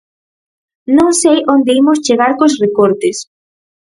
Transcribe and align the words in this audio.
Non 0.97 1.09
sei 1.21 1.39
onde 1.53 1.71
imos 1.81 2.01
chegar 2.05 2.31
cos 2.39 2.53
recortes. 2.63 3.17